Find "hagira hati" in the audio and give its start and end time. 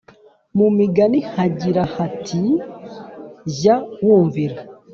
1.33-2.39